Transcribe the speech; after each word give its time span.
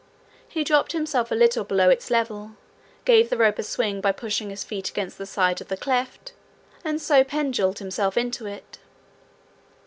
He 0.47 0.63
dropped 0.63 0.93
himself 0.93 1.31
a 1.31 1.35
little 1.35 1.63
below 1.63 1.91
its 1.91 2.09
level, 2.09 2.53
gave 3.05 3.29
the 3.29 3.37
rope 3.37 3.59
a 3.59 3.61
swing 3.61 4.01
by 4.01 4.11
pushing 4.11 4.49
his 4.49 4.63
feet 4.63 4.89
against 4.89 5.19
the 5.19 5.27
side 5.27 5.61
of 5.61 5.67
the 5.67 5.77
cleft, 5.77 6.33
and 6.83 6.99
so 6.99 7.23
penduled 7.23 7.77
himself 7.77 8.17
into 8.17 8.47
it. 8.47 8.79